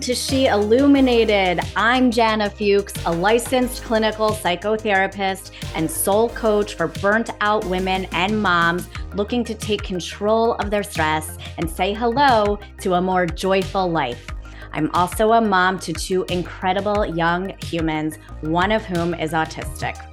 To 0.00 0.14
She 0.14 0.46
Illuminated. 0.46 1.60
I'm 1.74 2.10
Jana 2.10 2.48
Fuchs, 2.48 2.94
a 3.04 3.12
licensed 3.12 3.82
clinical 3.82 4.30
psychotherapist 4.30 5.50
and 5.74 5.90
soul 5.90 6.28
coach 6.30 6.74
for 6.74 6.86
burnt 6.86 7.30
out 7.40 7.64
women 7.64 8.06
and 8.12 8.40
moms 8.40 8.88
looking 9.14 9.44
to 9.44 9.54
take 9.54 9.82
control 9.82 10.54
of 10.54 10.70
their 10.70 10.84
stress 10.84 11.36
and 11.58 11.68
say 11.68 11.92
hello 11.92 12.58
to 12.80 12.94
a 12.94 13.00
more 13.00 13.26
joyful 13.26 13.90
life. 13.90 14.24
I'm 14.72 14.90
also 14.94 15.32
a 15.32 15.40
mom 15.40 15.78
to 15.80 15.92
two 15.92 16.24
incredible 16.30 17.04
young 17.04 17.54
humans, 17.62 18.16
one 18.40 18.70
of 18.70 18.84
whom 18.84 19.14
is 19.14 19.32
autistic. 19.32 20.07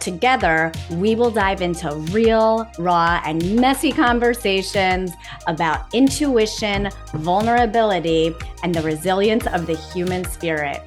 Together, 0.00 0.72
we 0.92 1.14
will 1.14 1.30
dive 1.30 1.60
into 1.60 1.94
real, 2.10 2.66
raw, 2.78 3.20
and 3.26 3.56
messy 3.56 3.92
conversations 3.92 5.12
about 5.46 5.94
intuition, 5.94 6.88
vulnerability, 7.14 8.34
and 8.62 8.74
the 8.74 8.80
resilience 8.80 9.46
of 9.48 9.66
the 9.66 9.76
human 9.76 10.24
spirit. 10.24 10.82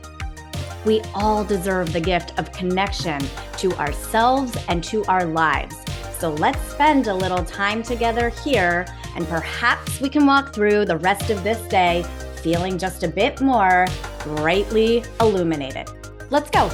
We 0.84 1.02
all 1.14 1.46
deserve 1.46 1.94
the 1.94 2.02
gift 2.02 2.38
of 2.40 2.52
connection 2.52 3.22
to 3.58 3.72
ourselves 3.74 4.58
and 4.68 4.84
to 4.86 5.06
our 5.06 5.26
lives. 5.26 5.76
So 6.18 6.32
let's 6.32 6.60
spend 6.72 7.08
a 7.08 7.14
little 7.14 7.46
time 7.46 7.84
together 7.84 8.30
here, 8.30 8.88
and 9.16 9.28
perhaps 9.28 10.02
we 10.02 10.10
can 10.10 10.26
walk 10.26 10.56
through 10.56 10.86
the 10.86 10.98
rest 10.98 11.30
of 11.30 11.44
this 11.44 11.62
day 11.68 12.04
feeling 12.38 12.80
just 12.80 13.04
a 13.04 13.08
bit 13.08 13.42
more 13.42 13.86
brightly 14.24 15.04
illuminated. 15.22 15.88
Let's 16.32 16.50
go. 16.50 16.70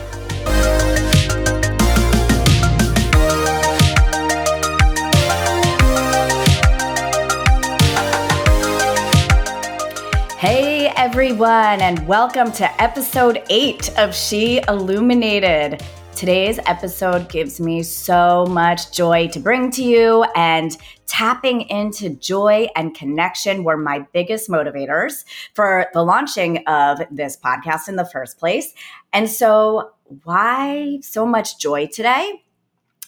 Everyone, 10.99 11.79
and 11.79 12.05
welcome 12.09 12.51
to 12.51 12.81
episode 12.81 13.41
eight 13.49 13.97
of 13.97 14.13
She 14.13 14.59
Illuminated. 14.67 15.81
Today's 16.13 16.59
episode 16.65 17.29
gives 17.29 17.61
me 17.61 17.83
so 17.83 18.45
much 18.47 18.91
joy 18.91 19.29
to 19.29 19.39
bring 19.39 19.71
to 19.71 19.81
you, 19.81 20.25
and 20.35 20.75
tapping 21.07 21.61
into 21.69 22.09
joy 22.09 22.67
and 22.75 22.93
connection 22.93 23.63
were 23.63 23.77
my 23.77 24.05
biggest 24.11 24.49
motivators 24.49 25.23
for 25.53 25.85
the 25.93 26.03
launching 26.03 26.67
of 26.67 26.99
this 27.09 27.37
podcast 27.37 27.87
in 27.87 27.95
the 27.95 28.03
first 28.03 28.37
place. 28.37 28.73
And 29.13 29.29
so, 29.29 29.91
why 30.25 30.99
so 31.01 31.25
much 31.25 31.59
joy 31.59 31.87
today? 31.87 32.43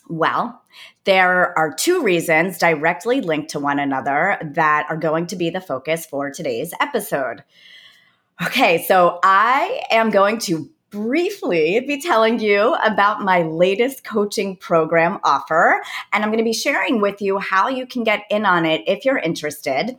Well, 0.07 0.61
there 1.03 1.57
are 1.59 1.73
two 1.73 2.01
reasons 2.01 2.57
directly 2.57 3.19
linked 3.19 3.49
to 3.49 3.59
one 3.59 3.79
another 3.79 4.37
that 4.41 4.85
are 4.89 4.95
going 4.95 5.27
to 5.27 5.35
be 5.35 5.49
the 5.49 5.59
focus 5.59 6.05
for 6.05 6.31
today's 6.31 6.73
episode. 6.79 7.43
Okay, 8.43 8.83
so 8.87 9.19
I 9.21 9.83
am 9.91 10.09
going 10.09 10.39
to 10.39 10.67
briefly 10.89 11.79
be 11.81 12.01
telling 12.01 12.39
you 12.39 12.73
about 12.83 13.21
my 13.21 13.43
latest 13.43 14.03
coaching 14.03 14.55
program 14.55 15.19
offer, 15.23 15.79
and 16.11 16.23
I'm 16.23 16.31
going 16.31 16.39
to 16.39 16.43
be 16.43 16.51
sharing 16.51 17.01
with 17.01 17.21
you 17.21 17.37
how 17.37 17.67
you 17.67 17.85
can 17.85 18.03
get 18.03 18.23
in 18.31 18.47
on 18.47 18.65
it 18.65 18.81
if 18.87 19.05
you're 19.05 19.19
interested. 19.19 19.95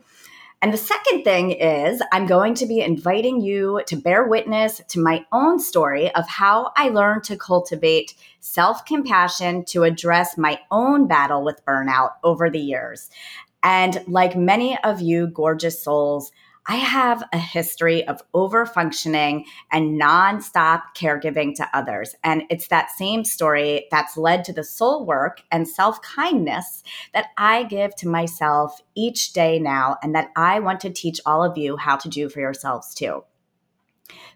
And 0.61 0.73
the 0.73 0.77
second 0.77 1.23
thing 1.23 1.51
is, 1.51 2.01
I'm 2.11 2.25
going 2.25 2.53
to 2.55 2.65
be 2.65 2.81
inviting 2.81 3.39
you 3.39 3.81
to 3.87 3.95
bear 3.95 4.27
witness 4.27 4.81
to 4.89 4.99
my 4.99 5.25
own 5.31 5.57
story 5.57 6.13
of 6.13 6.27
how 6.27 6.73
I 6.75 6.89
learned 6.89 7.23
to 7.25 7.37
cultivate 7.37 8.13
self 8.41 8.83
compassion 8.83 9.63
to 9.65 9.83
address 9.83 10.37
my 10.37 10.59
own 10.69 11.07
battle 11.07 11.45
with 11.45 11.63
burnout 11.65 12.15
over 12.25 12.49
the 12.49 12.59
years. 12.59 13.09
And 13.63 14.03
like 14.05 14.35
many 14.35 14.77
of 14.83 14.99
you 14.99 15.27
gorgeous 15.27 15.81
souls, 15.81 16.33
I 16.65 16.77
have 16.77 17.23
a 17.33 17.37
history 17.37 18.07
of 18.07 18.21
over 18.33 18.65
functioning 18.65 19.45
and 19.71 19.99
nonstop 19.99 20.81
caregiving 20.95 21.55
to 21.55 21.69
others. 21.73 22.15
And 22.23 22.43
it's 22.49 22.67
that 22.67 22.91
same 22.91 23.25
story 23.25 23.87
that's 23.91 24.15
led 24.15 24.45
to 24.45 24.53
the 24.53 24.63
soul 24.63 25.05
work 25.05 25.41
and 25.51 25.67
self 25.67 26.01
kindness 26.01 26.83
that 27.13 27.27
I 27.37 27.63
give 27.63 27.95
to 27.97 28.07
myself 28.07 28.81
each 28.95 29.33
day 29.33 29.59
now, 29.59 29.97
and 30.01 30.15
that 30.15 30.29
I 30.35 30.59
want 30.59 30.79
to 30.81 30.89
teach 30.89 31.19
all 31.25 31.43
of 31.43 31.57
you 31.57 31.75
how 31.75 31.97
to 31.97 32.09
do 32.09 32.29
for 32.29 32.39
yourselves 32.39 32.93
too. 32.93 33.23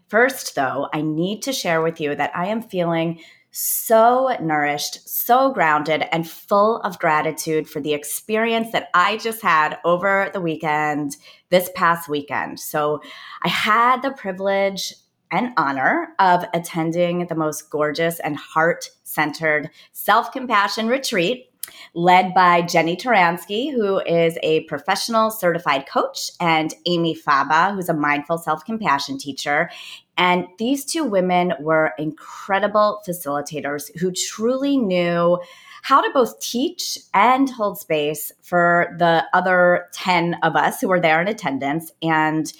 First, 0.08 0.54
though, 0.54 0.88
I 0.92 1.02
need 1.02 1.42
to 1.42 1.52
share 1.52 1.82
with 1.82 2.00
you 2.00 2.14
that 2.14 2.34
I 2.34 2.46
am 2.46 2.62
feeling 2.62 3.20
so 3.50 4.36
nourished, 4.40 5.08
so 5.08 5.52
grounded, 5.52 6.04
and 6.12 6.28
full 6.28 6.78
of 6.82 6.98
gratitude 6.98 7.68
for 7.68 7.80
the 7.80 7.94
experience 7.94 8.72
that 8.72 8.88
I 8.94 9.16
just 9.16 9.42
had 9.42 9.78
over 9.84 10.30
the 10.32 10.40
weekend, 10.40 11.16
this 11.50 11.70
past 11.74 12.08
weekend. 12.08 12.60
So 12.60 13.00
I 13.42 13.48
had 13.48 14.02
the 14.02 14.10
privilege 14.10 14.94
and 15.30 15.52
honor 15.56 16.14
of 16.18 16.44
attending 16.54 17.26
the 17.26 17.34
most 17.34 17.70
gorgeous 17.70 18.18
and 18.20 18.36
heart 18.36 18.90
centered 19.04 19.70
self 19.92 20.32
compassion 20.32 20.88
retreat 20.88 21.50
led 21.94 22.34
by 22.34 22.62
Jenny 22.62 22.96
Taransky, 22.96 23.72
who 23.72 24.00
is 24.00 24.38
a 24.42 24.64
professional 24.64 25.30
certified 25.30 25.86
coach, 25.88 26.30
and 26.40 26.74
Amy 26.86 27.14
Faba, 27.14 27.74
who's 27.74 27.88
a 27.88 27.94
mindful 27.94 28.38
self 28.38 28.64
compassion 28.64 29.18
teacher. 29.18 29.70
And 30.16 30.46
these 30.58 30.84
two 30.84 31.04
women 31.04 31.52
were 31.60 31.92
incredible 31.98 33.02
facilitators 33.06 33.96
who 33.98 34.10
truly 34.10 34.76
knew 34.76 35.38
how 35.82 36.00
to 36.00 36.10
both 36.12 36.40
teach 36.40 36.98
and 37.14 37.48
hold 37.48 37.78
space 37.78 38.32
for 38.42 38.94
the 38.98 39.24
other 39.32 39.86
10 39.92 40.36
of 40.42 40.56
us 40.56 40.80
who 40.80 40.88
were 40.88 41.00
there 41.00 41.20
in 41.22 41.28
attendance. 41.28 41.92
And 42.02 42.52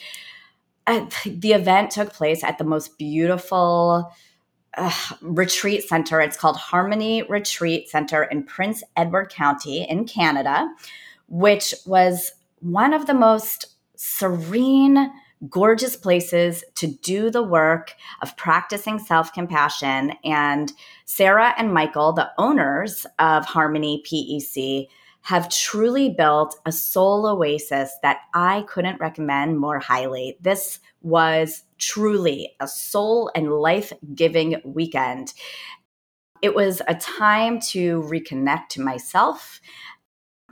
uh, 0.86 1.06
the 1.26 1.52
event 1.52 1.90
took 1.90 2.12
place 2.12 2.42
at 2.42 2.58
the 2.58 2.64
most 2.64 2.96
beautiful, 2.96 4.10
uh, 4.78 4.92
retreat 5.20 5.88
center. 5.88 6.20
It's 6.20 6.36
called 6.36 6.56
Harmony 6.56 7.22
Retreat 7.24 7.88
Center 7.88 8.22
in 8.24 8.44
Prince 8.44 8.82
Edward 8.96 9.30
County 9.30 9.88
in 9.88 10.06
Canada, 10.06 10.72
which 11.28 11.74
was 11.84 12.32
one 12.60 12.94
of 12.94 13.06
the 13.06 13.14
most 13.14 13.74
serene, 13.96 15.12
gorgeous 15.50 15.96
places 15.96 16.64
to 16.76 16.86
do 16.86 17.30
the 17.30 17.42
work 17.42 17.94
of 18.22 18.36
practicing 18.36 18.98
self 18.98 19.32
compassion. 19.32 20.12
And 20.24 20.72
Sarah 21.04 21.54
and 21.58 21.74
Michael, 21.74 22.12
the 22.12 22.30
owners 22.38 23.06
of 23.18 23.44
Harmony 23.44 24.02
PEC, 24.06 24.88
have 25.28 25.50
truly 25.50 26.08
built 26.08 26.56
a 26.64 26.72
soul 26.72 27.26
oasis 27.26 27.92
that 28.02 28.20
I 28.32 28.64
couldn't 28.66 28.98
recommend 28.98 29.58
more 29.58 29.78
highly. 29.78 30.38
This 30.40 30.78
was 31.02 31.64
truly 31.76 32.56
a 32.60 32.66
soul 32.66 33.30
and 33.34 33.52
life 33.52 33.92
giving 34.14 34.58
weekend. 34.64 35.34
It 36.40 36.54
was 36.54 36.80
a 36.88 36.94
time 36.94 37.60
to 37.72 38.00
reconnect 38.04 38.68
to 38.70 38.80
myself, 38.80 39.60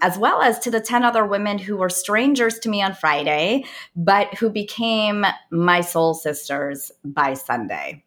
as 0.02 0.18
well 0.18 0.42
as 0.42 0.58
to 0.58 0.70
the 0.70 0.82
10 0.82 1.04
other 1.04 1.24
women 1.24 1.56
who 1.56 1.78
were 1.78 1.88
strangers 1.88 2.58
to 2.58 2.68
me 2.68 2.82
on 2.82 2.92
Friday, 2.92 3.64
but 3.96 4.34
who 4.34 4.50
became 4.50 5.24
my 5.50 5.80
soul 5.80 6.12
sisters 6.12 6.92
by 7.02 7.32
Sunday. 7.32 8.04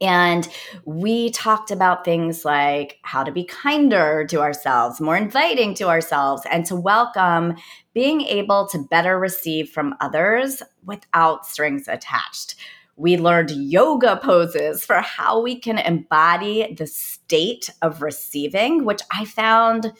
And 0.00 0.48
we 0.84 1.30
talked 1.30 1.70
about 1.70 2.04
things 2.04 2.44
like 2.44 2.98
how 3.02 3.24
to 3.24 3.32
be 3.32 3.44
kinder 3.44 4.26
to 4.28 4.40
ourselves, 4.40 5.00
more 5.00 5.16
inviting 5.16 5.74
to 5.74 5.88
ourselves, 5.88 6.42
and 6.50 6.66
to 6.66 6.76
welcome 6.76 7.54
being 7.94 8.20
able 8.22 8.68
to 8.68 8.86
better 8.90 9.18
receive 9.18 9.70
from 9.70 9.94
others 10.00 10.62
without 10.84 11.46
strings 11.46 11.88
attached. 11.88 12.56
We 12.96 13.16
learned 13.16 13.50
yoga 13.50 14.18
poses 14.22 14.84
for 14.84 15.00
how 15.00 15.40
we 15.40 15.58
can 15.58 15.78
embody 15.78 16.74
the 16.74 16.86
state 16.86 17.70
of 17.82 18.02
receiving, 18.02 18.84
which 18.84 19.02
I 19.12 19.24
found 19.24 19.92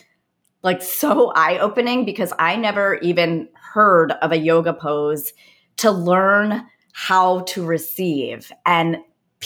like 0.63 0.83
so 0.83 1.33
eye 1.37 1.59
opening 1.59 2.05
because 2.05 2.33
I 2.39 2.57
never 2.57 2.95
even 2.97 3.49
heard 3.55 4.13
of 4.13 4.33
a 4.33 4.39
yoga 4.39 4.73
pose 4.73 5.33
to 5.79 5.91
learn 5.91 6.67
how 6.93 7.41
to 7.41 7.65
receive. 7.65 8.51
And 8.65 8.97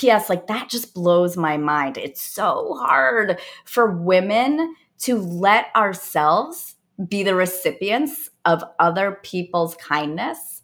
P.S., 0.00 0.30
like 0.30 0.46
that 0.46 0.70
just 0.70 0.94
blows 0.94 1.36
my 1.36 1.58
mind. 1.58 1.98
It's 1.98 2.22
so 2.22 2.74
hard 2.80 3.38
for 3.66 3.90
women 3.90 4.74
to 5.00 5.18
let 5.18 5.66
ourselves 5.76 6.76
be 7.06 7.22
the 7.22 7.34
recipients 7.34 8.30
of 8.46 8.64
other 8.78 9.18
people's 9.22 9.74
kindness 9.76 10.62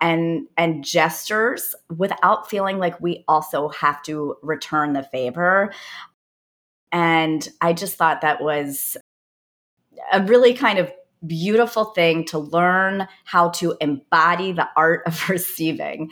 and 0.00 0.48
and 0.56 0.84
gestures 0.84 1.74
without 1.96 2.50
feeling 2.50 2.78
like 2.78 3.00
we 3.00 3.24
also 3.28 3.68
have 3.68 4.02
to 4.02 4.36
return 4.42 4.92
the 4.92 5.02
favor 5.04 5.72
and 6.90 7.48
i 7.60 7.72
just 7.72 7.96
thought 7.96 8.20
that 8.20 8.42
was 8.42 8.96
a 10.12 10.20
really 10.22 10.54
kind 10.54 10.78
of 10.78 10.92
beautiful 11.24 11.84
thing 11.84 12.24
to 12.24 12.38
learn 12.38 13.06
how 13.24 13.48
to 13.50 13.76
embody 13.80 14.50
the 14.50 14.68
art 14.76 15.02
of 15.06 15.28
receiving 15.28 16.10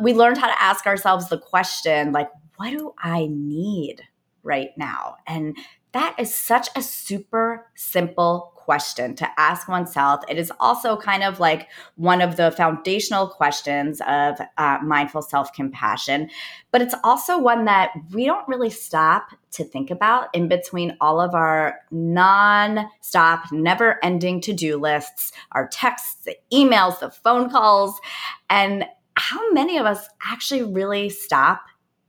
we 0.00 0.14
learned 0.14 0.38
how 0.38 0.46
to 0.46 0.62
ask 0.62 0.86
ourselves 0.86 1.28
the 1.28 1.38
question 1.38 2.12
like 2.12 2.30
what 2.56 2.70
do 2.70 2.94
i 2.98 3.28
need 3.30 4.02
right 4.42 4.70
now 4.76 5.16
and 5.26 5.56
that 5.92 6.14
is 6.18 6.34
such 6.34 6.68
a 6.74 6.82
super 6.82 7.66
simple 7.74 8.52
question 8.62 9.14
to 9.16 9.28
ask 9.38 9.68
oneself. 9.68 10.22
It 10.28 10.38
is 10.38 10.52
also 10.60 10.96
kind 10.96 11.22
of 11.24 11.40
like 11.40 11.68
one 11.96 12.20
of 12.20 12.36
the 12.36 12.52
foundational 12.52 13.26
questions 13.26 14.00
of 14.06 14.40
uh, 14.56 14.78
mindful 14.82 15.22
self 15.22 15.52
compassion, 15.52 16.30
but 16.70 16.80
it's 16.80 16.94
also 17.02 17.38
one 17.38 17.64
that 17.64 17.90
we 18.12 18.24
don't 18.24 18.46
really 18.46 18.70
stop 18.70 19.30
to 19.52 19.64
think 19.64 19.90
about 19.90 20.28
in 20.32 20.48
between 20.48 20.96
all 21.00 21.20
of 21.20 21.34
our 21.34 21.80
non 21.90 22.88
stop, 23.00 23.50
never 23.50 24.02
ending 24.04 24.40
to 24.42 24.52
do 24.52 24.78
lists, 24.78 25.32
our 25.52 25.68
texts, 25.68 26.24
the 26.24 26.36
emails, 26.52 27.00
the 27.00 27.10
phone 27.10 27.50
calls, 27.50 28.00
and 28.48 28.84
how 29.16 29.52
many 29.52 29.78
of 29.78 29.86
us 29.86 30.08
actually 30.24 30.62
really 30.62 31.08
stop 31.08 31.62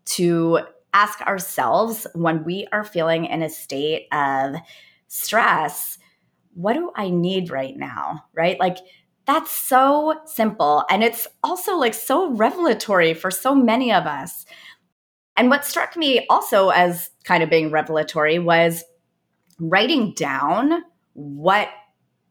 to 0.05 0.59
ask 0.93 1.21
ourselves 1.21 2.05
when 2.13 2.43
we 2.43 2.67
are 2.71 2.83
feeling 2.83 3.25
in 3.25 3.41
a 3.41 3.49
state 3.49 4.07
of 4.11 4.55
stress, 5.07 5.97
what 6.53 6.73
do 6.73 6.91
I 6.95 7.09
need 7.09 7.49
right 7.49 7.75
now? 7.75 8.25
Right? 8.33 8.59
Like, 8.59 8.77
that's 9.25 9.51
so 9.51 10.19
simple. 10.25 10.83
And 10.89 11.03
it's 11.03 11.27
also 11.43 11.77
like 11.77 11.93
so 11.93 12.31
revelatory 12.31 13.13
for 13.13 13.31
so 13.31 13.55
many 13.55 13.93
of 13.93 14.05
us. 14.05 14.45
And 15.35 15.49
what 15.49 15.65
struck 15.65 15.95
me 15.95 16.25
also 16.29 16.69
as 16.69 17.09
kind 17.23 17.41
of 17.41 17.49
being 17.49 17.71
revelatory 17.71 18.37
was 18.37 18.83
writing 19.59 20.13
down 20.13 20.83
what 21.13 21.69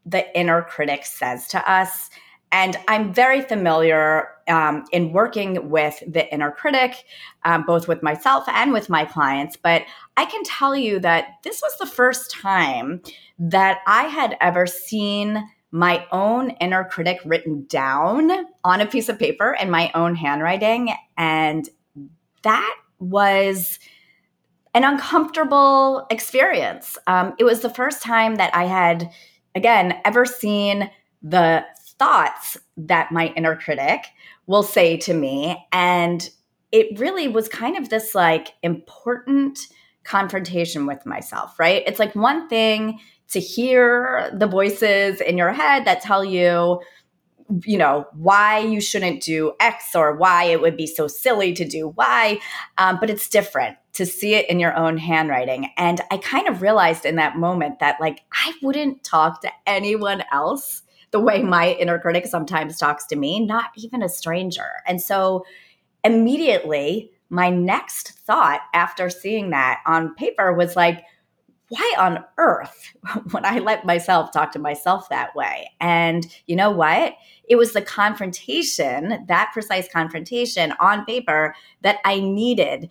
the 0.05 0.37
inner 0.37 0.61
critic 0.61 1.05
says 1.05 1.47
to 1.49 1.71
us 1.71 2.09
and 2.53 2.77
I'm 2.87 3.11
very 3.11 3.41
familiar 3.41 4.27
um, 4.47 4.85
in 4.91 5.11
working 5.11 5.71
with 5.71 6.01
the 6.07 6.31
inner 6.31 6.51
critic, 6.51 7.03
um, 7.43 7.65
both 7.65 7.87
with 7.87 8.03
myself 8.03 8.43
and 8.47 8.71
with 8.71 8.89
my 8.89 9.05
clients. 9.05 9.57
But 9.57 9.83
I 10.17 10.25
can 10.25 10.43
tell 10.43 10.75
you 10.75 10.99
that 10.99 11.39
this 11.43 11.61
was 11.63 11.75
the 11.79 11.87
first 11.87 12.29
time 12.29 13.01
that 13.39 13.79
I 13.87 14.03
had 14.03 14.37
ever 14.39 14.67
seen 14.67 15.49
my 15.71 16.05
own 16.11 16.51
inner 16.61 16.83
critic 16.83 17.19
written 17.25 17.65
down 17.65 18.31
on 18.63 18.79
a 18.79 18.85
piece 18.85 19.09
of 19.09 19.17
paper 19.17 19.57
in 19.59 19.71
my 19.71 19.91
own 19.95 20.13
handwriting. 20.13 20.93
And 21.17 21.67
that 22.43 22.75
was 22.99 23.79
an 24.75 24.83
uncomfortable 24.83 26.05
experience. 26.11 26.99
Um, 27.07 27.33
it 27.39 27.45
was 27.45 27.61
the 27.61 27.69
first 27.69 28.03
time 28.03 28.35
that 28.35 28.55
I 28.55 28.65
had, 28.65 29.09
again, 29.55 29.99
ever 30.05 30.25
seen 30.25 30.91
the 31.23 31.65
thoughts 32.03 32.57
that 32.75 33.13
my 33.13 33.27
inner 33.37 33.55
critic 33.55 34.07
will 34.45 34.63
say 34.63 34.97
to 34.97 35.13
me. 35.13 35.65
And 35.71 36.29
it 36.73 36.99
really 36.99 37.29
was 37.29 37.47
kind 37.47 37.77
of 37.77 37.87
this 37.87 38.13
like 38.13 38.53
important 38.61 39.59
confrontation 40.03 40.85
with 40.85 41.05
myself, 41.05 41.57
right? 41.57 41.81
It's 41.87 41.99
like 41.99 42.13
one 42.13 42.49
thing 42.49 42.99
to 43.29 43.39
hear 43.39 44.29
the 44.37 44.47
voices 44.47 45.21
in 45.21 45.37
your 45.37 45.53
head 45.53 45.85
that 45.85 46.01
tell 46.01 46.25
you, 46.25 46.81
you 47.63 47.77
know, 47.77 48.05
why 48.13 48.59
you 48.59 48.81
shouldn't 48.81 49.23
do 49.23 49.53
X 49.61 49.95
or 49.95 50.17
why 50.17 50.43
it 50.43 50.59
would 50.59 50.75
be 50.75 50.87
so 50.87 51.07
silly 51.07 51.53
to 51.53 51.63
do 51.63 51.87
Y. 51.95 52.37
Um, 52.77 52.97
but 52.99 53.09
it's 53.09 53.29
different 53.29 53.77
to 53.93 54.05
see 54.05 54.33
it 54.33 54.49
in 54.49 54.59
your 54.59 54.75
own 54.75 54.97
handwriting. 54.97 55.69
And 55.77 56.01
I 56.11 56.17
kind 56.17 56.49
of 56.49 56.61
realized 56.61 57.05
in 57.05 57.15
that 57.15 57.37
moment 57.37 57.79
that, 57.79 58.01
like, 58.01 58.21
I 58.33 58.51
wouldn't 58.61 59.03
talk 59.05 59.41
to 59.41 59.51
anyone 59.65 60.23
else 60.33 60.81
the 61.13 61.19
way 61.19 61.41
my 61.41 61.73
inner 61.73 61.97
critic 61.99 62.25
sometimes 62.25 62.77
talks 62.77 63.05
to 63.05 63.15
me, 63.15 63.39
not 63.39 63.71
even 63.77 64.03
a 64.03 64.09
stranger. 64.09 64.81
And 64.85 65.01
so 65.01 65.45
immediately, 66.03 67.11
my 67.29 67.49
next 67.49 68.09
thought 68.09 68.61
after 68.73 69.09
seeing 69.09 69.51
that 69.51 69.81
on 69.85 70.15
paper 70.15 70.51
was 70.51 70.75
like, 70.75 71.05
why 71.69 71.95
on 71.97 72.23
earth 72.37 72.93
would 73.33 73.45
I 73.45 73.59
let 73.59 73.85
myself 73.85 74.31
talk 74.31 74.51
to 74.53 74.59
myself 74.59 75.07
that 75.09 75.35
way? 75.35 75.71
And 75.79 76.25
you 76.47 76.55
know 76.55 76.71
what? 76.71 77.13
It 77.47 77.55
was 77.55 77.73
the 77.73 77.81
confrontation, 77.81 79.25
that 79.27 79.51
precise 79.53 79.87
confrontation 79.91 80.73
on 80.79 81.05
paper 81.05 81.55
that 81.81 81.99
I 82.05 82.19
needed 82.19 82.89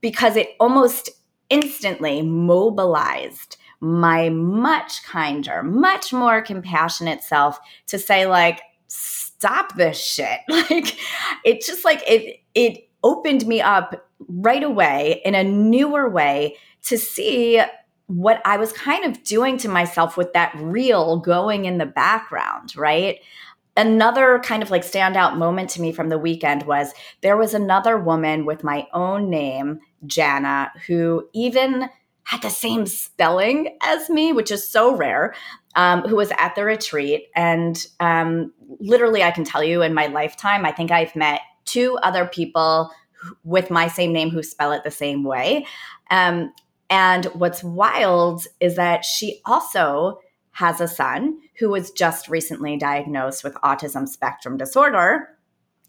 because 0.00 0.36
it 0.36 0.50
almost 0.60 1.10
instantly 1.48 2.22
mobilized 2.22 3.56
my 3.80 4.28
much 4.28 5.02
kinder, 5.04 5.62
much 5.62 6.12
more 6.12 6.42
compassionate 6.42 7.22
self 7.22 7.58
to 7.86 7.98
say 7.98 8.26
like 8.26 8.60
stop 8.88 9.74
this 9.76 10.02
shit. 10.02 10.40
Like 10.48 10.96
it 11.44 11.64
just 11.64 11.84
like 11.84 12.02
it 12.06 12.40
it 12.54 12.88
opened 13.02 13.46
me 13.46 13.60
up 13.60 14.06
right 14.28 14.62
away 14.62 15.22
in 15.24 15.34
a 15.34 15.42
newer 15.42 16.08
way 16.08 16.56
to 16.82 16.98
see 16.98 17.62
what 18.06 18.42
I 18.44 18.56
was 18.56 18.72
kind 18.72 19.04
of 19.04 19.22
doing 19.22 19.56
to 19.58 19.68
myself 19.68 20.16
with 20.16 20.32
that 20.32 20.52
reel 20.56 21.18
going 21.18 21.64
in 21.64 21.78
the 21.78 21.86
background, 21.86 22.76
right? 22.76 23.20
Another 23.76 24.40
kind 24.40 24.62
of 24.62 24.70
like 24.70 24.82
standout 24.82 25.36
moment 25.36 25.70
to 25.70 25.80
me 25.80 25.92
from 25.92 26.08
the 26.08 26.18
weekend 26.18 26.64
was 26.64 26.92
there 27.22 27.36
was 27.36 27.54
another 27.54 27.96
woman 27.98 28.44
with 28.44 28.64
my 28.64 28.86
own 28.92 29.30
name, 29.30 29.78
Jana, 30.06 30.72
who 30.86 31.28
even 31.32 31.88
had 32.24 32.42
the 32.42 32.50
same 32.50 32.86
spelling 32.86 33.76
as 33.82 34.08
me, 34.08 34.32
which 34.32 34.50
is 34.50 34.66
so 34.66 34.94
rare, 34.94 35.34
um, 35.74 36.02
who 36.02 36.16
was 36.16 36.32
at 36.38 36.54
the 36.54 36.64
retreat. 36.64 37.28
And 37.34 37.84
um, 37.98 38.52
literally, 38.78 39.22
I 39.22 39.30
can 39.30 39.44
tell 39.44 39.64
you 39.64 39.82
in 39.82 39.94
my 39.94 40.06
lifetime, 40.06 40.64
I 40.64 40.72
think 40.72 40.90
I've 40.90 41.16
met 41.16 41.40
two 41.64 41.98
other 42.02 42.26
people 42.26 42.90
with 43.44 43.70
my 43.70 43.88
same 43.88 44.12
name 44.12 44.30
who 44.30 44.42
spell 44.42 44.72
it 44.72 44.84
the 44.84 44.90
same 44.90 45.24
way. 45.24 45.66
Um, 46.10 46.52
and 46.88 47.26
what's 47.26 47.62
wild 47.62 48.46
is 48.58 48.76
that 48.76 49.04
she 49.04 49.40
also 49.44 50.20
has 50.52 50.80
a 50.80 50.88
son 50.88 51.38
who 51.58 51.68
was 51.68 51.90
just 51.92 52.28
recently 52.28 52.76
diagnosed 52.76 53.44
with 53.44 53.54
autism 53.54 54.08
spectrum 54.08 54.56
disorder, 54.56 55.28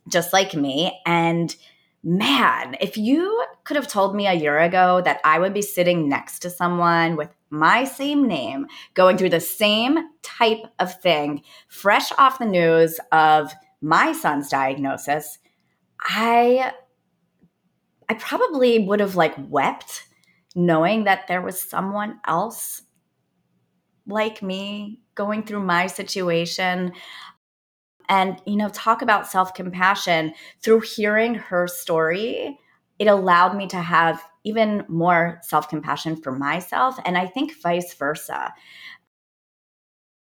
just 0.07 0.33
like 0.33 0.53
me. 0.53 0.99
And 1.05 1.55
man, 2.03 2.75
if 2.81 2.97
you 2.97 3.45
could 3.63 3.75
have 3.75 3.87
told 3.87 4.15
me 4.15 4.27
a 4.27 4.33
year 4.33 4.59
ago 4.59 5.01
that 5.05 5.21
I 5.23 5.39
would 5.39 5.53
be 5.53 5.61
sitting 5.61 6.09
next 6.09 6.39
to 6.39 6.49
someone 6.49 7.15
with 7.15 7.29
my 7.49 7.83
same 7.83 8.27
name, 8.27 8.67
going 8.93 9.17
through 9.17 9.29
the 9.29 9.39
same 9.39 9.99
type 10.23 10.63
of 10.79 10.99
thing, 11.01 11.43
fresh 11.67 12.11
off 12.17 12.39
the 12.39 12.45
news 12.45 12.99
of 13.11 13.53
my 13.81 14.13
son's 14.13 14.49
diagnosis, 14.49 15.37
I 16.01 16.73
I 18.09 18.13
probably 18.15 18.79
would 18.79 18.99
have 18.99 19.15
like 19.15 19.35
wept 19.37 20.07
knowing 20.55 21.05
that 21.05 21.27
there 21.27 21.41
was 21.41 21.61
someone 21.61 22.19
else 22.27 22.81
like 24.05 24.41
me 24.41 24.99
going 25.15 25.43
through 25.43 25.61
my 25.61 25.87
situation 25.87 26.91
and 28.11 28.39
you 28.45 28.55
know 28.55 28.69
talk 28.69 29.01
about 29.01 29.25
self-compassion. 29.25 30.33
Through 30.61 30.81
hearing 30.81 31.33
her 31.33 31.67
story 31.67 32.59
it 32.99 33.07
allowed 33.07 33.57
me 33.57 33.65
to 33.65 33.77
have 33.77 34.21
even 34.43 34.85
more 34.87 35.39
self-compassion 35.41 36.21
for 36.21 36.31
myself 36.31 36.99
and 37.03 37.17
i 37.17 37.25
think 37.25 37.59
vice 37.61 37.95
versa 37.95 38.53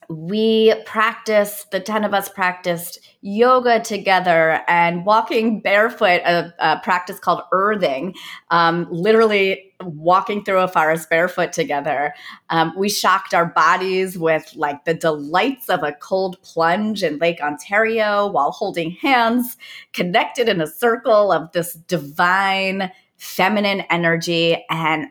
we 0.08 0.74
practiced, 0.86 1.70
the 1.70 1.80
10 1.80 2.04
of 2.04 2.14
us 2.14 2.28
practiced 2.28 2.98
yoga 3.22 3.80
together 3.80 4.60
and 4.68 5.04
walking 5.06 5.60
barefoot, 5.62 6.20
a, 6.24 6.52
a 6.58 6.80
practice 6.80 7.18
called 7.18 7.42
earthing, 7.52 8.14
um, 8.50 8.86
literally 8.90 9.72
walking 9.82 10.44
through 10.44 10.60
a 10.60 10.68
forest 10.68 11.10
barefoot 11.10 11.52
together. 11.52 12.14
Um, 12.50 12.72
we 12.76 12.88
shocked 12.88 13.34
our 13.34 13.46
bodies 13.46 14.18
with 14.18 14.52
like 14.54 14.84
the 14.84 14.94
delights 14.94 15.68
of 15.68 15.82
a 15.82 15.92
cold 15.92 16.40
plunge 16.42 17.02
in 17.02 17.18
Lake 17.18 17.40
Ontario 17.40 18.26
while 18.28 18.50
holding 18.50 18.92
hands, 18.92 19.56
connected 19.92 20.48
in 20.48 20.60
a 20.60 20.66
circle 20.66 21.32
of 21.32 21.52
this 21.52 21.74
divine 21.74 22.90
feminine 23.16 23.80
energy. 23.90 24.64
And 24.70 25.06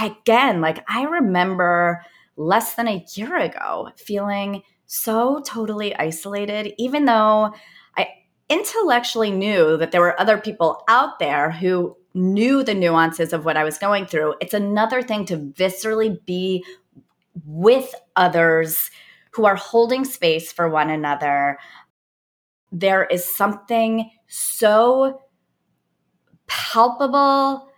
again, 0.00 0.60
like 0.60 0.84
I 0.88 1.04
remember 1.04 2.04
less 2.40 2.74
than 2.74 2.88
a 2.88 3.04
year 3.14 3.36
ago, 3.36 3.90
feeling 3.96 4.62
so 4.86 5.40
totally 5.46 5.94
isolated, 5.96 6.72
even 6.78 7.04
though 7.04 7.52
I 7.96 8.08
intellectually 8.48 9.30
knew 9.30 9.76
that 9.76 9.92
there 9.92 10.00
were 10.00 10.18
other 10.18 10.38
people 10.38 10.82
out 10.88 11.18
there 11.18 11.50
who 11.50 11.96
knew 12.14 12.64
the 12.64 12.74
nuances 12.74 13.32
of 13.32 13.44
what 13.44 13.58
I 13.58 13.62
was 13.62 13.78
going 13.78 14.06
through. 14.06 14.34
It's 14.40 14.54
another 14.54 15.02
thing 15.02 15.26
to 15.26 15.36
viscerally 15.36 16.24
be 16.24 16.64
with 17.44 17.94
others 18.16 18.90
who 19.32 19.44
are 19.44 19.54
holding 19.54 20.04
space 20.04 20.50
for 20.50 20.68
one 20.68 20.90
another. 20.90 21.58
There 22.72 23.04
is 23.04 23.24
something 23.24 24.10
so 24.28 25.20
palpable 26.48 27.68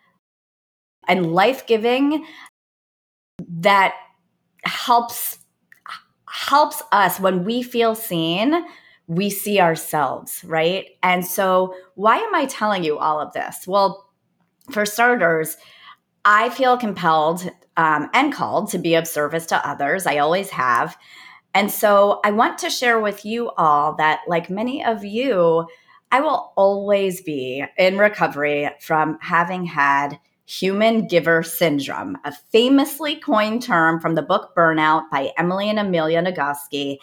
and 1.08 1.32
life 1.34 1.66
giving 1.66 2.24
that 3.48 3.94
helps 4.64 5.38
helps 6.28 6.82
us 6.92 7.20
when 7.20 7.44
we 7.44 7.62
feel 7.62 7.94
seen 7.94 8.64
we 9.06 9.28
see 9.28 9.60
ourselves 9.60 10.42
right 10.44 10.90
and 11.02 11.24
so 11.24 11.74
why 11.94 12.16
am 12.16 12.34
i 12.34 12.46
telling 12.46 12.82
you 12.82 12.98
all 12.98 13.20
of 13.20 13.32
this 13.32 13.66
well 13.66 14.08
for 14.70 14.86
starters 14.86 15.56
I 16.24 16.50
feel 16.50 16.76
compelled 16.76 17.50
um, 17.76 18.08
and 18.14 18.32
called 18.32 18.70
to 18.70 18.78
be 18.78 18.94
of 18.94 19.08
service 19.08 19.46
to 19.46 19.68
others. 19.68 20.06
I 20.06 20.18
always 20.18 20.50
have. 20.50 20.96
And 21.54 21.70
so 21.70 22.20
I 22.24 22.30
want 22.30 22.58
to 22.58 22.70
share 22.70 23.00
with 23.00 23.24
you 23.24 23.50
all 23.50 23.94
that, 23.96 24.20
like 24.26 24.48
many 24.48 24.84
of 24.84 25.04
you, 25.04 25.66
I 26.10 26.20
will 26.20 26.52
always 26.56 27.22
be 27.22 27.64
in 27.76 27.98
recovery 27.98 28.70
from 28.80 29.18
having 29.20 29.64
had 29.66 30.18
human 30.44 31.06
giver 31.06 31.42
syndrome, 31.42 32.16
a 32.24 32.32
famously 32.32 33.16
coined 33.16 33.62
term 33.62 34.00
from 34.00 34.14
the 34.14 34.22
book 34.22 34.54
Burnout 34.56 35.08
by 35.10 35.32
Emily 35.38 35.70
and 35.70 35.78
Amelia 35.78 36.22
Nagoski. 36.22 36.98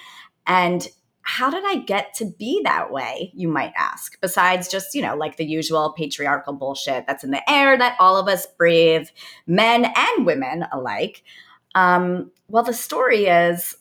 And 0.46 0.88
how 1.22 1.50
did 1.50 1.64
I 1.66 1.76
get 1.76 2.14
to 2.16 2.26
be 2.26 2.62
that 2.64 2.92
way, 2.92 3.32
you 3.36 3.48
might 3.48 3.74
ask, 3.78 4.20
besides 4.20 4.68
just, 4.68 4.96
you 4.96 5.02
know, 5.02 5.16
like 5.16 5.38
the 5.38 5.46
usual 5.46 5.94
patriarchal 5.94 6.54
bullshit 6.54 7.06
that's 7.06 7.24
in 7.24 7.32
the 7.32 7.50
air 7.50 7.78
that 7.78 7.96
all 8.00 8.18
of 8.18 8.28
us 8.28 8.48
breathe, 8.58 9.08
men 9.46 9.86
and 9.96 10.26
women 10.26 10.66
alike. 10.72 11.24
Um, 11.76 12.32
well, 12.48 12.64
the 12.64 12.74
story 12.74 13.28
is 13.28 13.76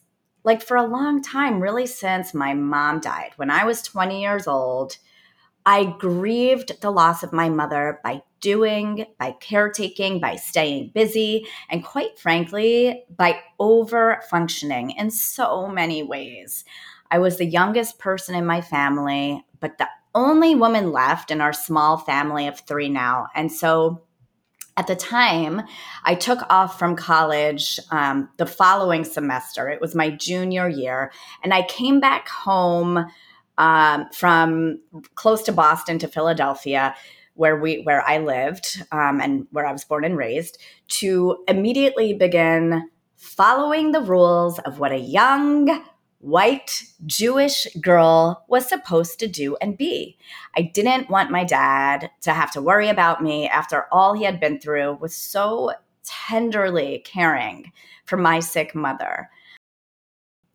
like 0.44 0.62
for 0.62 0.76
a 0.76 0.86
long 0.86 1.22
time, 1.22 1.60
really 1.60 1.86
since 1.86 2.34
my 2.34 2.54
mom 2.54 3.00
died 3.00 3.32
when 3.36 3.50
I 3.50 3.64
was 3.64 3.82
20 3.82 4.20
years 4.20 4.46
old, 4.46 4.98
I 5.64 5.84
grieved 5.98 6.80
the 6.80 6.90
loss 6.90 7.22
of 7.22 7.32
my 7.32 7.48
mother 7.48 8.00
by 8.04 8.22
doing, 8.40 9.06
by 9.18 9.32
caretaking, 9.40 10.20
by 10.20 10.36
staying 10.36 10.90
busy, 10.94 11.46
and 11.68 11.84
quite 11.84 12.18
frankly, 12.18 13.04
by 13.14 13.40
over 13.58 14.20
functioning 14.30 14.90
in 14.90 15.10
so 15.10 15.66
many 15.68 16.02
ways. 16.02 16.64
I 17.10 17.18
was 17.18 17.38
the 17.38 17.46
youngest 17.46 17.98
person 17.98 18.34
in 18.34 18.46
my 18.46 18.60
family, 18.60 19.44
but 19.60 19.78
the 19.78 19.88
only 20.14 20.54
woman 20.54 20.92
left 20.92 21.30
in 21.30 21.40
our 21.40 21.52
small 21.52 21.98
family 21.98 22.46
of 22.46 22.60
three 22.60 22.88
now. 22.88 23.28
And 23.34 23.52
so 23.52 24.02
at 24.76 24.86
the 24.86 24.96
time, 24.96 25.62
I 26.04 26.14
took 26.14 26.38
off 26.50 26.78
from 26.78 26.94
college 26.94 27.80
um, 27.90 28.28
the 28.36 28.46
following 28.46 29.04
semester. 29.04 29.68
It 29.68 29.80
was 29.80 29.94
my 29.94 30.10
junior 30.10 30.68
year. 30.68 31.10
And 31.42 31.52
I 31.52 31.62
came 31.62 31.98
back 31.98 32.28
home 32.28 33.06
um, 33.58 34.06
from 34.12 34.80
close 35.16 35.42
to 35.42 35.52
Boston 35.52 35.98
to 35.98 36.06
Philadelphia. 36.08 36.94
Where 37.38 37.56
we 37.56 37.82
where 37.82 38.02
I 38.02 38.18
lived 38.18 38.82
um, 38.90 39.20
and 39.20 39.46
where 39.52 39.66
I 39.66 39.72
was 39.72 39.84
born 39.84 40.04
and 40.04 40.16
raised, 40.16 40.58
to 40.88 41.44
immediately 41.46 42.12
begin 42.12 42.90
following 43.16 43.92
the 43.92 44.00
rules 44.00 44.58
of 44.60 44.78
what 44.78 44.92
a 44.92 44.98
young 44.98 45.84
white 46.20 46.82
Jewish 47.06 47.66
girl 47.80 48.44
was 48.48 48.68
supposed 48.68 49.20
to 49.20 49.28
do 49.28 49.56
and 49.60 49.78
be. 49.78 50.18
I 50.56 50.62
didn't 50.62 51.10
want 51.10 51.30
my 51.30 51.44
dad 51.44 52.10
to 52.22 52.32
have 52.32 52.50
to 52.52 52.62
worry 52.62 52.88
about 52.88 53.22
me 53.22 53.48
after 53.48 53.86
all 53.92 54.14
he 54.14 54.24
had 54.24 54.40
been 54.40 54.58
through 54.58 54.98
with 55.00 55.12
so 55.12 55.72
tenderly 56.04 57.02
caring 57.04 57.72
for 58.04 58.16
my 58.16 58.40
sick 58.40 58.74
mother. 58.74 59.30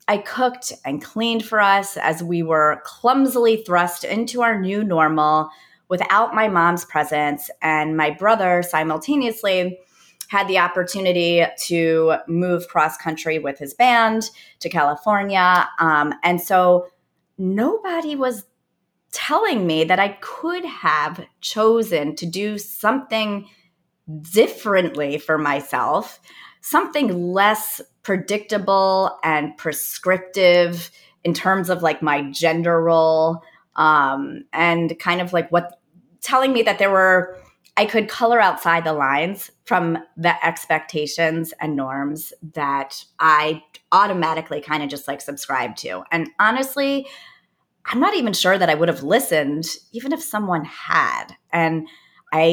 I 0.07 0.17
cooked 0.17 0.73
and 0.83 1.01
cleaned 1.01 1.45
for 1.45 1.61
us 1.61 1.95
as 1.95 2.21
we 2.21 2.43
were 2.43 2.81
clumsily 2.83 3.63
thrust 3.63 4.03
into 4.03 4.41
our 4.41 4.59
new 4.59 4.83
normal 4.83 5.49
without 5.93 6.33
my 6.33 6.47
mom's 6.47 6.85
presence 6.85 7.51
and 7.61 7.95
my 7.95 8.09
brother 8.09 8.63
simultaneously 8.63 9.77
had 10.27 10.47
the 10.47 10.57
opportunity 10.57 11.45
to 11.55 12.15
move 12.27 12.67
cross 12.67 12.97
country 12.97 13.37
with 13.37 13.59
his 13.59 13.75
band 13.75 14.31
to 14.59 14.69
California. 14.69 15.69
Um, 15.77 16.15
and 16.23 16.41
so 16.41 16.87
nobody 17.37 18.15
was 18.15 18.45
telling 19.11 19.67
me 19.67 19.83
that 19.83 19.99
I 19.99 20.17
could 20.19 20.65
have 20.65 21.23
chosen 21.41 22.15
to 22.15 22.25
do 22.25 22.57
something 22.57 23.47
differently 24.31 25.19
for 25.19 25.37
myself, 25.37 26.19
something 26.61 27.31
less 27.33 27.83
predictable 28.01 29.19
and 29.23 29.55
prescriptive 29.57 30.89
in 31.23 31.35
terms 31.35 31.69
of 31.69 31.83
like 31.83 32.01
my 32.01 32.31
gender 32.31 32.81
role 32.81 33.43
um, 33.75 34.43
and 34.53 34.97
kind 34.99 35.21
of 35.21 35.33
like 35.33 35.51
what 35.51 35.79
telling 36.23 36.53
me 36.53 36.63
that 36.63 36.79
there 36.79 36.91
were 36.91 37.37
I 37.75 37.85
could 37.85 38.07
color 38.07 38.39
outside 38.39 38.83
the 38.83 38.93
lines 38.93 39.49
from 39.65 39.97
the 40.15 40.45
expectations 40.45 41.53
and 41.59 41.75
norms 41.75 42.31
that 42.53 43.03
I 43.19 43.63
automatically 43.91 44.61
kind 44.61 44.83
of 44.83 44.89
just 44.89 45.07
like 45.07 45.21
subscribe 45.21 45.75
to. 45.77 46.03
And 46.11 46.29
honestly, 46.39 47.07
I'm 47.85 47.99
not 47.99 48.15
even 48.15 48.33
sure 48.33 48.57
that 48.57 48.69
I 48.69 48.75
would 48.75 48.89
have 48.89 49.01
listened 49.01 49.65
even 49.91 50.13
if 50.13 50.21
someone 50.21 50.65
had. 50.65 51.35
And 51.51 51.87
I, 52.31 52.45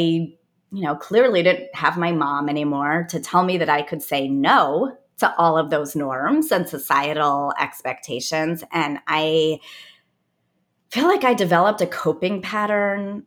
you 0.72 0.82
know, 0.84 0.96
clearly 0.96 1.42
didn't 1.42 1.74
have 1.74 1.98
my 1.98 2.12
mom 2.12 2.48
anymore 2.48 3.06
to 3.10 3.20
tell 3.20 3.44
me 3.44 3.58
that 3.58 3.68
I 3.68 3.82
could 3.82 4.02
say 4.02 4.26
no 4.26 4.96
to 5.18 5.34
all 5.36 5.58
of 5.58 5.68
those 5.68 5.94
norms 5.94 6.50
and 6.50 6.66
societal 6.66 7.52
expectations. 7.60 8.64
And 8.72 9.00
I 9.06 9.60
feel 10.90 11.06
like 11.06 11.24
I 11.24 11.34
developed 11.34 11.82
a 11.82 11.86
coping 11.86 12.40
pattern 12.40 13.26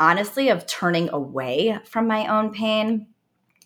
honestly 0.00 0.48
of 0.48 0.66
turning 0.66 1.10
away 1.10 1.78
from 1.84 2.08
my 2.08 2.26
own 2.26 2.52
pain 2.52 3.06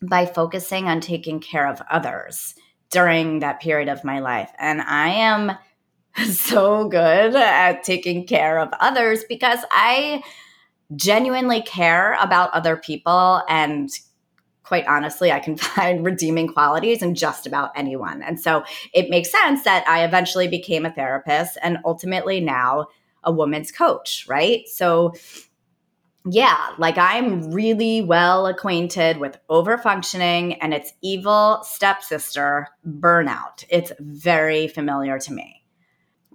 by 0.02 0.26
focusing 0.26 0.88
on 0.88 1.00
taking 1.00 1.40
care 1.40 1.66
of 1.66 1.80
others 1.90 2.54
during 2.90 3.38
that 3.38 3.60
period 3.60 3.88
of 3.88 4.04
my 4.04 4.18
life. 4.18 4.50
And 4.58 4.82
I 4.82 5.08
am 5.08 5.52
so 6.32 6.88
good 6.88 7.34
at 7.34 7.84
taking 7.84 8.26
care 8.26 8.58
of 8.58 8.68
others 8.80 9.24
because 9.28 9.60
I 9.70 10.22
genuinely 10.94 11.62
care 11.62 12.16
about 12.20 12.52
other 12.52 12.76
people 12.76 13.42
and 13.48 13.88
quite 14.64 14.86
honestly, 14.86 15.30
I 15.30 15.40
can 15.40 15.56
find 15.58 16.04
redeeming 16.04 16.48
qualities 16.48 17.02
in 17.02 17.14
just 17.14 17.46
about 17.46 17.70
anyone. 17.76 18.22
And 18.22 18.40
so 18.40 18.64
it 18.92 19.10
makes 19.10 19.30
sense 19.30 19.62
that 19.64 19.86
I 19.86 20.04
eventually 20.04 20.48
became 20.48 20.84
a 20.84 20.92
therapist 20.92 21.58
and 21.62 21.78
ultimately 21.84 22.40
now 22.40 22.86
a 23.22 23.32
woman's 23.32 23.70
coach, 23.70 24.26
right? 24.28 24.66
So 24.68 25.14
yeah, 26.26 26.70
like 26.78 26.96
I'm 26.96 27.50
really 27.50 28.00
well 28.00 28.46
acquainted 28.46 29.18
with 29.18 29.38
overfunctioning 29.50 30.56
and 30.62 30.72
its 30.72 30.92
evil 31.02 31.60
stepsister, 31.62 32.68
burnout. 32.88 33.64
It's 33.68 33.92
very 34.00 34.68
familiar 34.68 35.18
to 35.18 35.32
me. 35.32 35.62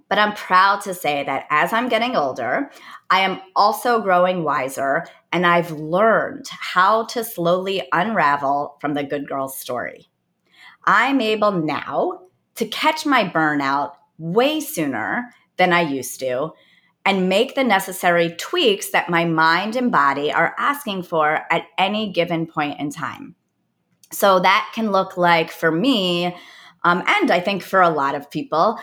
But 0.08 0.18
I'm 0.18 0.34
proud 0.34 0.80
to 0.82 0.94
say 0.94 1.24
that 1.24 1.46
as 1.50 1.72
I'm 1.72 1.88
getting 1.88 2.16
older, 2.16 2.70
I 3.10 3.20
am 3.20 3.40
also 3.56 4.00
growing 4.00 4.44
wiser 4.44 5.06
and 5.32 5.46
I've 5.46 5.72
learned 5.72 6.46
how 6.48 7.04
to 7.06 7.24
slowly 7.24 7.88
unravel 7.92 8.76
from 8.80 8.94
the 8.94 9.04
good 9.04 9.28
girl 9.28 9.48
story. 9.48 10.08
I'm 10.84 11.20
able 11.20 11.52
now 11.52 12.22
to 12.56 12.66
catch 12.66 13.06
my 13.06 13.24
burnout 13.24 13.92
way 14.18 14.60
sooner 14.60 15.30
than 15.56 15.72
I 15.72 15.82
used 15.82 16.18
to 16.20 16.52
and 17.04 17.28
make 17.28 17.54
the 17.54 17.64
necessary 17.64 18.34
tweaks 18.36 18.90
that 18.90 19.08
my 19.08 19.24
mind 19.24 19.76
and 19.76 19.90
body 19.90 20.32
are 20.32 20.54
asking 20.58 21.02
for 21.02 21.40
at 21.50 21.64
any 21.78 22.12
given 22.12 22.46
point 22.46 22.78
in 22.78 22.90
time. 22.90 23.34
So 24.12 24.40
that 24.40 24.70
can 24.74 24.92
look 24.92 25.16
like 25.16 25.50
for 25.50 25.70
me, 25.70 26.36
um, 26.84 27.02
and 27.06 27.30
I 27.30 27.40
think 27.40 27.62
for 27.62 27.80
a 27.80 27.90
lot 27.90 28.14
of 28.14 28.30
people, 28.30 28.78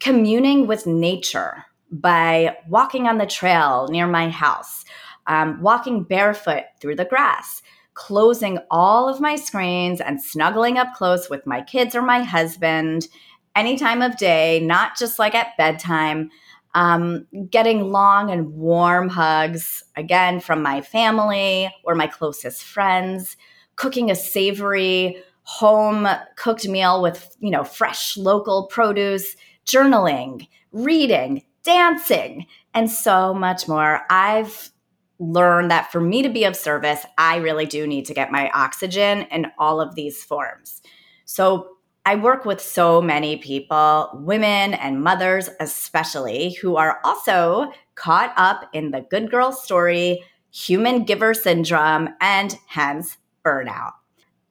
communing 0.00 0.66
with 0.66 0.86
nature 0.86 1.64
by 1.90 2.56
walking 2.68 3.06
on 3.06 3.18
the 3.18 3.26
trail 3.26 3.88
near 3.88 4.06
my 4.06 4.28
house, 4.28 4.84
um, 5.26 5.60
walking 5.62 6.02
barefoot 6.02 6.64
through 6.80 6.96
the 6.96 7.04
grass, 7.04 7.62
closing 7.94 8.58
all 8.70 9.08
of 9.08 9.20
my 9.20 9.36
screens 9.36 10.00
and 10.00 10.22
snuggling 10.22 10.76
up 10.76 10.94
close 10.94 11.30
with 11.30 11.46
my 11.46 11.62
kids 11.62 11.94
or 11.94 12.02
my 12.02 12.22
husband 12.22 13.06
any 13.54 13.76
time 13.76 14.02
of 14.02 14.16
day, 14.16 14.60
not 14.60 14.98
just 14.98 15.18
like 15.18 15.34
at 15.34 15.56
bedtime 15.56 16.30
um, 16.74 17.26
getting 17.50 17.92
long 17.92 18.30
and 18.30 18.52
warm 18.54 19.08
hugs, 19.08 19.84
again, 19.96 20.40
from 20.40 20.62
my 20.62 20.80
family 20.80 21.72
or 21.84 21.94
my 21.94 22.06
closest 22.06 22.62
friends, 22.62 23.36
cooking 23.76 24.10
a 24.10 24.14
savory, 24.14 25.16
home 25.44 26.08
cooked 26.36 26.66
meal 26.66 27.00
with, 27.00 27.36
you 27.38 27.50
know, 27.50 27.64
fresh 27.64 28.16
local 28.16 28.66
produce, 28.66 29.36
journaling, 29.66 30.48
reading, 30.72 31.44
dancing, 31.64 32.46
and 32.72 32.90
so 32.90 33.32
much 33.32 33.68
more. 33.68 34.00
I've 34.10 34.70
learned 35.18 35.70
that 35.70 35.92
for 35.92 36.00
me 36.00 36.22
to 36.22 36.28
be 36.28 36.44
of 36.44 36.56
service, 36.56 37.04
I 37.16 37.36
really 37.36 37.66
do 37.66 37.86
need 37.86 38.06
to 38.06 38.14
get 38.14 38.32
my 38.32 38.50
oxygen 38.50 39.22
in 39.30 39.46
all 39.58 39.80
of 39.80 39.94
these 39.94 40.24
forms. 40.24 40.82
So 41.24 41.73
I 42.06 42.16
work 42.16 42.44
with 42.44 42.60
so 42.60 43.00
many 43.00 43.38
people, 43.38 44.10
women 44.12 44.74
and 44.74 45.02
mothers 45.02 45.48
especially, 45.58 46.52
who 46.52 46.76
are 46.76 47.00
also 47.02 47.72
caught 47.94 48.34
up 48.36 48.68
in 48.74 48.90
the 48.90 49.00
good 49.00 49.30
girl 49.30 49.52
story, 49.52 50.22
human 50.50 51.04
giver 51.04 51.32
syndrome, 51.32 52.10
and 52.20 52.56
hence 52.66 53.16
burnout. 53.44 53.92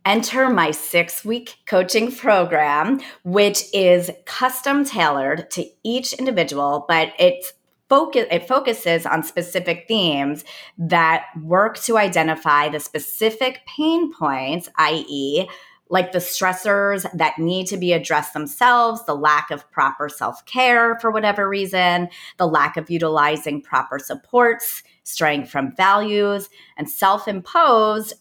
Enter 0.03 0.49
my 0.49 0.71
six 0.71 1.23
week 1.23 1.57
coaching 1.67 2.11
program, 2.11 2.99
which 3.23 3.63
is 3.71 4.09
custom 4.25 4.83
tailored 4.83 5.49
to 5.51 5.65
each 5.83 6.13
individual, 6.13 6.85
but 6.87 7.13
it's 7.19 7.53
focus 7.87 8.25
it 8.31 8.47
focuses 8.47 9.05
on 9.05 9.21
specific 9.21 9.85
themes 9.87 10.43
that 10.77 11.25
work 11.43 11.77
to 11.77 11.97
identify 11.97 12.67
the 12.67 12.79
specific 12.79 13.61
pain 13.67 14.11
points, 14.11 14.67
i.e., 14.77 15.47
like 15.89 16.11
the 16.11 16.19
stressors 16.19 17.05
that 17.13 17.37
need 17.37 17.67
to 17.67 17.77
be 17.77 17.93
addressed 17.93 18.33
themselves, 18.33 19.05
the 19.05 19.15
lack 19.15 19.51
of 19.51 19.69
proper 19.71 20.09
self 20.09 20.45
care 20.45 20.97
for 20.99 21.11
whatever 21.11 21.47
reason, 21.47 22.09
the 22.37 22.47
lack 22.47 22.77
of 22.77 22.89
utilizing 22.89 23.61
proper 23.61 23.99
supports, 23.99 24.83
straying 25.03 25.45
from 25.45 25.75
values, 25.75 26.49
and 26.77 26.89
self 26.89 27.27
imposed, 27.27 28.13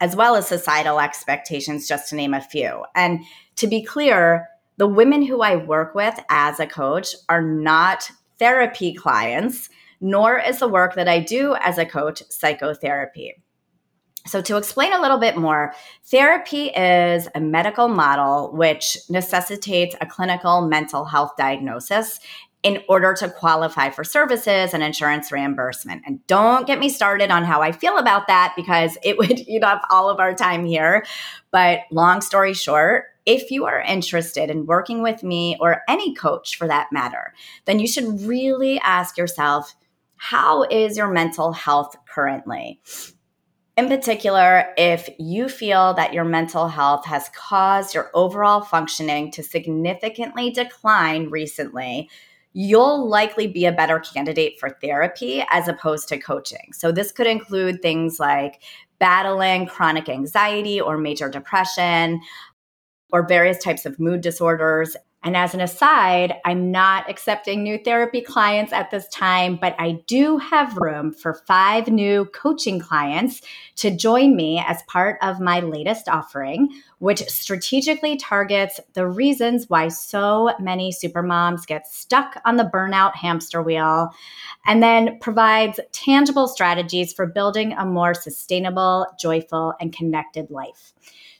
as 0.00 0.14
well 0.14 0.36
as 0.36 0.46
societal 0.46 1.00
expectations, 1.00 1.88
just 1.88 2.10
to 2.10 2.16
name 2.16 2.34
a 2.34 2.40
few. 2.40 2.84
And 2.94 3.20
to 3.56 3.66
be 3.66 3.82
clear, 3.82 4.48
the 4.76 4.86
women 4.86 5.22
who 5.22 5.40
I 5.40 5.56
work 5.56 5.94
with 5.94 6.18
as 6.28 6.60
a 6.60 6.66
coach 6.66 7.14
are 7.28 7.42
not 7.42 8.10
therapy 8.38 8.94
clients, 8.94 9.70
nor 10.00 10.38
is 10.38 10.58
the 10.58 10.68
work 10.68 10.94
that 10.94 11.08
I 11.08 11.20
do 11.20 11.56
as 11.60 11.78
a 11.78 11.86
coach 11.86 12.22
psychotherapy. 12.28 13.34
So, 14.26 14.42
to 14.42 14.56
explain 14.56 14.92
a 14.92 15.00
little 15.00 15.18
bit 15.18 15.36
more, 15.36 15.74
therapy 16.04 16.66
is 16.68 17.28
a 17.34 17.40
medical 17.40 17.88
model 17.88 18.50
which 18.52 18.98
necessitates 19.08 19.94
a 20.00 20.06
clinical 20.06 20.62
mental 20.62 21.04
health 21.04 21.32
diagnosis 21.36 22.20
in 22.62 22.82
order 22.88 23.14
to 23.14 23.28
qualify 23.28 23.90
for 23.90 24.02
services 24.02 24.74
and 24.74 24.82
insurance 24.82 25.30
reimbursement. 25.30 26.02
And 26.04 26.26
don't 26.26 26.66
get 26.66 26.80
me 26.80 26.88
started 26.88 27.30
on 27.30 27.44
how 27.44 27.62
I 27.62 27.70
feel 27.70 27.96
about 27.96 28.26
that 28.26 28.54
because 28.56 28.98
it 29.04 29.16
would 29.18 29.38
eat 29.38 29.62
up 29.62 29.82
all 29.90 30.10
of 30.10 30.18
our 30.18 30.34
time 30.34 30.64
here. 30.66 31.06
But 31.52 31.80
long 31.92 32.20
story 32.20 32.54
short, 32.54 33.04
if 33.24 33.50
you 33.50 33.66
are 33.66 33.80
interested 33.80 34.50
in 34.50 34.66
working 34.66 35.02
with 35.02 35.22
me 35.22 35.56
or 35.60 35.82
any 35.88 36.14
coach 36.14 36.56
for 36.56 36.66
that 36.66 36.88
matter, 36.90 37.34
then 37.66 37.78
you 37.78 37.86
should 37.86 38.22
really 38.22 38.80
ask 38.80 39.16
yourself 39.16 39.74
how 40.16 40.64
is 40.64 40.96
your 40.96 41.08
mental 41.08 41.52
health 41.52 41.94
currently? 42.08 42.80
In 43.76 43.88
particular, 43.88 44.72
if 44.78 45.08
you 45.18 45.50
feel 45.50 45.92
that 45.94 46.14
your 46.14 46.24
mental 46.24 46.68
health 46.68 47.04
has 47.04 47.28
caused 47.34 47.94
your 47.94 48.10
overall 48.14 48.62
functioning 48.62 49.30
to 49.32 49.42
significantly 49.42 50.50
decline 50.50 51.28
recently, 51.28 52.08
you'll 52.54 53.06
likely 53.06 53.46
be 53.46 53.66
a 53.66 53.72
better 53.72 53.98
candidate 53.98 54.58
for 54.58 54.70
therapy 54.80 55.44
as 55.50 55.68
opposed 55.68 56.08
to 56.08 56.18
coaching. 56.18 56.72
So, 56.72 56.90
this 56.90 57.12
could 57.12 57.26
include 57.26 57.82
things 57.82 58.18
like 58.18 58.62
battling 58.98 59.66
chronic 59.66 60.08
anxiety 60.08 60.80
or 60.80 60.96
major 60.96 61.28
depression, 61.28 62.22
or 63.12 63.26
various 63.26 63.62
types 63.62 63.86
of 63.86 64.00
mood 64.00 64.20
disorders, 64.20 64.96
and 65.26 65.36
as 65.36 65.54
an 65.54 65.60
aside, 65.60 66.34
I'm 66.44 66.70
not 66.70 67.10
accepting 67.10 67.64
new 67.64 67.78
therapy 67.78 68.20
clients 68.20 68.72
at 68.72 68.92
this 68.92 69.08
time, 69.08 69.58
but 69.60 69.74
I 69.76 69.98
do 70.06 70.38
have 70.38 70.76
room 70.76 71.12
for 71.12 71.34
five 71.34 71.88
new 71.88 72.26
coaching 72.26 72.78
clients 72.78 73.40
to 73.78 73.90
join 73.90 74.36
me 74.36 74.62
as 74.64 74.84
part 74.84 75.18
of 75.22 75.40
my 75.40 75.58
latest 75.58 76.08
offering, 76.08 76.68
which 77.00 77.22
strategically 77.22 78.16
targets 78.16 78.78
the 78.92 79.08
reasons 79.08 79.68
why 79.68 79.88
so 79.88 80.52
many 80.60 80.92
supermoms 80.92 81.66
get 81.66 81.88
stuck 81.88 82.40
on 82.44 82.54
the 82.54 82.70
burnout 82.72 83.16
hamster 83.16 83.60
wheel 83.60 84.10
and 84.64 84.80
then 84.80 85.18
provides 85.18 85.80
tangible 85.90 86.46
strategies 86.46 87.12
for 87.12 87.26
building 87.26 87.72
a 87.72 87.84
more 87.84 88.14
sustainable, 88.14 89.04
joyful, 89.18 89.74
and 89.80 89.92
connected 89.92 90.52
life. 90.52 90.92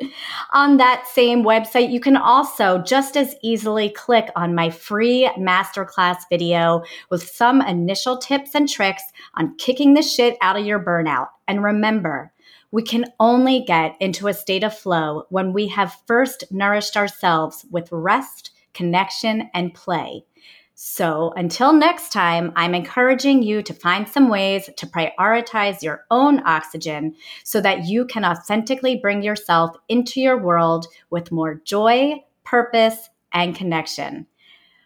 On 0.55 0.77
that 0.77 1.07
same 1.07 1.43
website, 1.43 1.91
you 1.91 2.01
can 2.01 2.17
also 2.17 2.79
just 2.79 3.17
as 3.17 3.35
easily 3.43 3.91
click 3.91 4.31
on 4.37 4.55
my 4.55 4.71
free 4.71 5.29
masterclass 5.39 6.19
video 6.31 6.83
with 7.11 7.29
some 7.29 7.61
initial 7.61 8.17
tips 8.17 8.55
and 8.55 8.69
tricks 8.69 9.03
on 9.35 9.55
kicking 9.57 9.95
the 9.95 10.03
shit 10.03 10.37
out 10.41 10.57
of 10.57 10.65
your 10.65 10.81
burnout. 10.81 11.29
And 11.49 11.63
remember, 11.63 12.33
we 12.71 12.83
can 12.83 13.05
only 13.21 13.65
get 13.67 13.97
into 14.01 14.29
a 14.29 14.35
state 14.35 14.65
of 14.65 14.77
flow 14.77 15.25
when 15.29 15.53
we 15.53 15.69
have 15.69 16.01
first 16.07 16.45
nourished 16.51 16.97
ourselves 16.97 17.67
with 17.71 17.89
rest, 17.93 18.53
connection, 18.73 19.51
and 19.53 19.75
play. 19.75 20.25
So 20.75 21.33
until 21.37 21.73
next 21.73 22.13
time, 22.13 22.53
I'm 22.57 22.75
encouraging 22.75 23.43
you 23.43 23.63
to 23.63 23.75
find 23.75 24.09
some 24.09 24.29
ways 24.29 24.69
to 24.77 24.87
prioritize 24.87 25.83
your 25.83 26.05
own 26.11 26.45
oxygen 26.47 27.15
so 27.45 27.61
that 27.61 27.87
you 27.87 28.05
can 28.07 28.25
authentically 28.25 28.97
bring 28.97 29.23
yourself 29.23 29.77
into 29.89 30.21
your 30.21 30.39
world 30.39 30.87
with 31.11 31.31
more 31.31 31.61
joy, 31.65 32.15
purpose, 32.45 33.11
and 33.33 33.55
connection. 33.55 34.27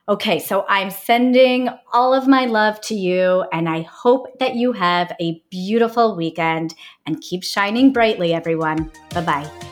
Okay, 0.08 0.38
so 0.38 0.64
I'm 0.68 0.90
sending 0.90 1.68
all 1.92 2.14
of 2.14 2.28
my 2.28 2.44
love 2.44 2.80
to 2.82 2.94
you, 2.94 3.44
and 3.52 3.68
I 3.68 3.82
hope 3.82 4.38
that 4.38 4.54
you 4.54 4.70
have 4.72 5.12
a 5.20 5.42
beautiful 5.50 6.14
weekend 6.14 6.74
and 7.06 7.20
keep 7.20 7.42
shining 7.42 7.92
brightly, 7.92 8.32
everyone. 8.32 8.92
Bye 9.10 9.22
bye. 9.22 9.65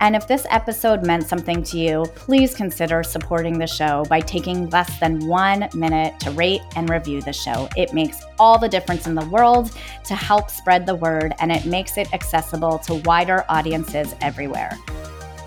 And 0.00 0.14
if 0.14 0.28
this 0.28 0.46
episode 0.50 1.06
meant 1.06 1.26
something 1.26 1.62
to 1.64 1.78
you, 1.78 2.04
please 2.14 2.54
consider 2.54 3.02
supporting 3.02 3.58
the 3.58 3.66
show 3.66 4.04
by 4.08 4.20
taking 4.20 4.68
less 4.70 5.00
than 5.00 5.26
one 5.26 5.68
minute 5.74 6.20
to 6.20 6.30
rate 6.32 6.60
and 6.76 6.90
review 6.90 7.22
the 7.22 7.32
show. 7.32 7.68
It 7.76 7.94
makes 7.94 8.18
all 8.38 8.58
the 8.58 8.68
difference 8.68 9.06
in 9.06 9.14
the 9.14 9.26
world 9.26 9.72
to 10.04 10.14
help 10.14 10.50
spread 10.50 10.84
the 10.84 10.94
word, 10.94 11.34
and 11.38 11.50
it 11.50 11.64
makes 11.64 11.96
it 11.96 12.12
accessible 12.12 12.78
to 12.80 12.96
wider 13.06 13.44
audiences 13.48 14.14
everywhere. 14.20 14.76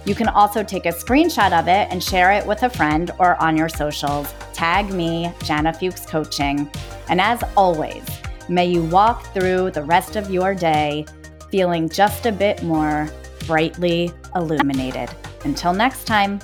You 0.06 0.16
can 0.16 0.30
also 0.30 0.64
take 0.64 0.88
a 0.88 0.90
screenshot 0.90 1.52
of 1.52 1.68
it 1.68 1.88
and 1.92 2.04
share 2.04 2.32
it 2.32 2.46
with 2.46 2.64
a 2.64 2.70
friend 2.70 3.12
or 3.20 3.40
on 3.42 3.56
your 3.56 3.70
socials. 3.70 4.34
Tag 4.54 4.92
me, 4.92 5.32
Jana 5.44 5.72
Fuchs 5.74 6.06
Coaching. 6.06 6.70
And 7.10 7.22
as 7.22 7.44
always, 7.56 8.04
may 8.48 8.66
you 8.66 8.84
walk 8.86 9.32
through 9.34 9.72
the 9.72 9.84
rest 9.84 10.16
of 10.16 10.32
your 10.32 10.56
day 10.56 11.06
feeling 11.52 11.90
just 11.90 12.26
a 12.26 12.32
bit 12.32 12.64
more 12.64 13.10
brightly 13.50 14.12
illuminated. 14.36 15.10
Until 15.44 15.74
next 15.74 16.06
time. 16.06 16.40